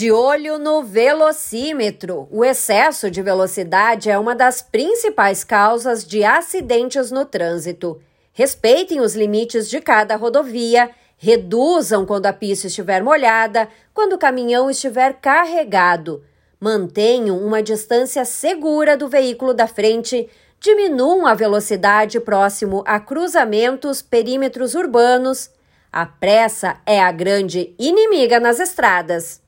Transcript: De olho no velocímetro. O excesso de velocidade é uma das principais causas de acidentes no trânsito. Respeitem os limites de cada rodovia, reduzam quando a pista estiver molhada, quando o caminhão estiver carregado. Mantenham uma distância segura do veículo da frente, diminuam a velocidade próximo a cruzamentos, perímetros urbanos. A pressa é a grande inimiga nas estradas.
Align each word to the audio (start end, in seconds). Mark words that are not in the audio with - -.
De 0.00 0.10
olho 0.10 0.56
no 0.56 0.82
velocímetro. 0.82 2.26
O 2.30 2.42
excesso 2.42 3.10
de 3.10 3.20
velocidade 3.20 4.08
é 4.08 4.18
uma 4.18 4.34
das 4.34 4.62
principais 4.62 5.44
causas 5.44 6.06
de 6.06 6.24
acidentes 6.24 7.10
no 7.10 7.26
trânsito. 7.26 8.00
Respeitem 8.32 8.98
os 8.98 9.14
limites 9.14 9.68
de 9.68 9.78
cada 9.78 10.16
rodovia, 10.16 10.88
reduzam 11.18 12.06
quando 12.06 12.24
a 12.24 12.32
pista 12.32 12.68
estiver 12.68 13.02
molhada, 13.02 13.68
quando 13.92 14.14
o 14.14 14.18
caminhão 14.18 14.70
estiver 14.70 15.18
carregado. 15.20 16.24
Mantenham 16.58 17.36
uma 17.36 17.62
distância 17.62 18.24
segura 18.24 18.96
do 18.96 19.06
veículo 19.06 19.52
da 19.52 19.66
frente, 19.66 20.30
diminuam 20.58 21.26
a 21.26 21.34
velocidade 21.34 22.18
próximo 22.20 22.82
a 22.86 22.98
cruzamentos, 22.98 24.00
perímetros 24.00 24.74
urbanos. 24.74 25.50
A 25.92 26.06
pressa 26.06 26.78
é 26.86 26.98
a 26.98 27.12
grande 27.12 27.74
inimiga 27.78 28.40
nas 28.40 28.58
estradas. 28.58 29.42